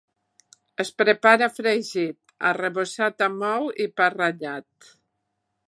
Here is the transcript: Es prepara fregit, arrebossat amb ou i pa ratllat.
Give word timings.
Es 0.83 0.89
prepara 1.01 1.49
fregit, 1.57 2.17
arrebossat 2.53 3.23
amb 3.29 3.47
ou 3.51 3.69
i 3.85 3.87
pa 4.01 4.09
ratllat. 4.17 4.93